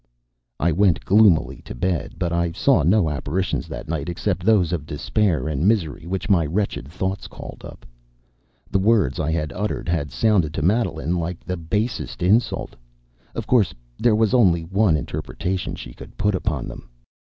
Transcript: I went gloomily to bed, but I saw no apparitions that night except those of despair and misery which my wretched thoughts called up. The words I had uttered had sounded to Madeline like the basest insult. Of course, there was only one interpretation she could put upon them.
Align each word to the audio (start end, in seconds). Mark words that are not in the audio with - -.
I 0.59 0.71
went 0.71 1.05
gloomily 1.05 1.57
to 1.61 1.75
bed, 1.75 2.15
but 2.17 2.33
I 2.33 2.53
saw 2.53 2.81
no 2.81 3.07
apparitions 3.07 3.67
that 3.67 3.87
night 3.87 4.09
except 4.09 4.43
those 4.43 4.73
of 4.73 4.87
despair 4.87 5.47
and 5.47 5.67
misery 5.67 6.07
which 6.07 6.27
my 6.27 6.43
wretched 6.43 6.87
thoughts 6.87 7.27
called 7.27 7.61
up. 7.63 7.85
The 8.71 8.79
words 8.79 9.19
I 9.19 9.31
had 9.31 9.53
uttered 9.53 9.87
had 9.87 10.09
sounded 10.11 10.55
to 10.55 10.63
Madeline 10.63 11.17
like 11.19 11.43
the 11.45 11.55
basest 11.55 12.23
insult. 12.23 12.75
Of 13.35 13.45
course, 13.45 13.75
there 13.99 14.15
was 14.15 14.33
only 14.33 14.63
one 14.63 14.97
interpretation 14.97 15.75
she 15.75 15.93
could 15.93 16.17
put 16.17 16.33
upon 16.33 16.67
them. 16.67 16.89